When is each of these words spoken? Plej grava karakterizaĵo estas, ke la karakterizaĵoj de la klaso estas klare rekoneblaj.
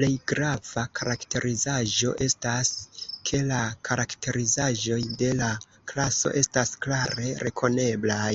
Plej 0.00 0.08
grava 0.32 0.84
karakterizaĵo 0.98 2.12
estas, 2.26 2.70
ke 3.32 3.42
la 3.48 3.58
karakterizaĵoj 3.90 5.02
de 5.24 5.34
la 5.42 5.52
klaso 5.94 6.36
estas 6.46 6.76
klare 6.88 7.36
rekoneblaj. 7.46 8.34